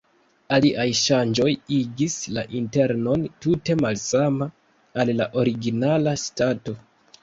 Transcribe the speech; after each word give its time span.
Aliaj 0.55 0.85
ŝanĝoj 0.99 1.47
igis 1.81 2.17
la 2.39 2.45
internon 2.63 3.29
tute 3.45 3.79
malsama 3.85 4.51
al 5.03 5.17
la 5.23 5.33
originala 5.47 6.21
stato. 6.29 6.81